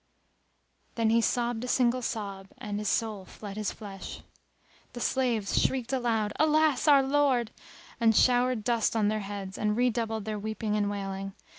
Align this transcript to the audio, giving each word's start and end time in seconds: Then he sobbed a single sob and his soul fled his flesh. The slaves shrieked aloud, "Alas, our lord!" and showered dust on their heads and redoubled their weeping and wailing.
Then 0.95 1.11
he 1.11 1.21
sobbed 1.21 1.63
a 1.63 1.67
single 1.67 2.01
sob 2.01 2.47
and 2.57 2.79
his 2.79 2.89
soul 2.89 3.23
fled 3.23 3.55
his 3.55 3.71
flesh. 3.71 4.21
The 4.93 4.99
slaves 4.99 5.61
shrieked 5.61 5.93
aloud, 5.93 6.33
"Alas, 6.39 6.87
our 6.87 7.03
lord!" 7.03 7.51
and 7.99 8.15
showered 8.15 8.63
dust 8.63 8.95
on 8.95 9.09
their 9.09 9.19
heads 9.19 9.59
and 9.59 9.77
redoubled 9.77 10.25
their 10.25 10.39
weeping 10.39 10.75
and 10.75 10.89
wailing. 10.89 11.33